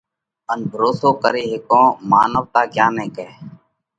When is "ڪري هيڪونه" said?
1.23-1.97